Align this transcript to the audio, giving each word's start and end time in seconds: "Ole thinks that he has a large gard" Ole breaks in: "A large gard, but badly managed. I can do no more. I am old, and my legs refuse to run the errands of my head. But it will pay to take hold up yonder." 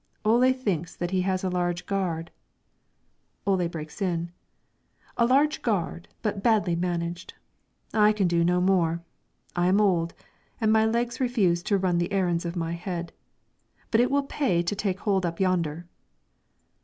"Ole 0.25 0.51
thinks 0.51 0.95
that 0.95 1.11
he 1.11 1.21
has 1.21 1.43
a 1.43 1.49
large 1.51 1.85
gard" 1.85 2.31
Ole 3.45 3.67
breaks 3.67 4.01
in: 4.01 4.31
"A 5.15 5.27
large 5.27 5.61
gard, 5.61 6.07
but 6.23 6.41
badly 6.41 6.75
managed. 6.75 7.35
I 7.93 8.11
can 8.11 8.27
do 8.27 8.43
no 8.43 8.59
more. 8.59 9.03
I 9.55 9.67
am 9.67 9.79
old, 9.79 10.15
and 10.59 10.73
my 10.73 10.87
legs 10.87 11.19
refuse 11.19 11.61
to 11.61 11.77
run 11.77 11.99
the 11.99 12.11
errands 12.11 12.45
of 12.45 12.55
my 12.55 12.71
head. 12.71 13.13
But 13.91 14.01
it 14.01 14.09
will 14.09 14.23
pay 14.23 14.63
to 14.63 14.73
take 14.75 15.01
hold 15.01 15.23
up 15.23 15.39
yonder." 15.39 15.85